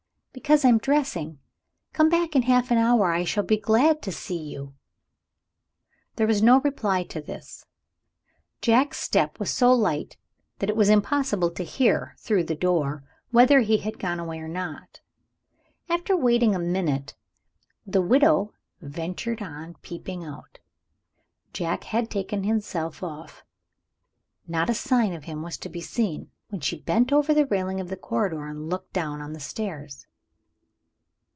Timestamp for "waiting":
16.15-16.55